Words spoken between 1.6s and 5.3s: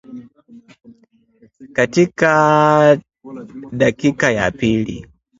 Katika dakika ya pili